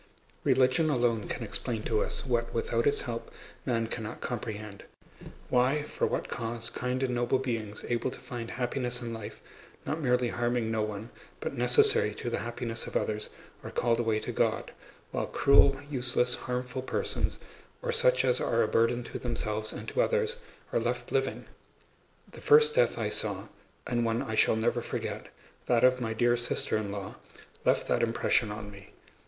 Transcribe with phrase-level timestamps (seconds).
[0.43, 3.29] Religion alone can explain to us what without its help
[3.67, 4.83] man cannot comprehend:
[5.49, 10.29] why, for what cause, kind and noble beings able to find happiness in life—not merely
[10.29, 14.71] harming no one but necessary to the happiness of others—are called away to God,
[15.11, 17.37] while cruel, useless, harmful persons,
[17.83, 20.37] or such as are a burden to themselves and to others,
[20.73, 21.45] are left living.
[22.31, 23.49] The first death I saw,
[23.85, 28.71] and one I shall never forget—that of my dear sister in law—left that impression on
[28.71, 28.93] me.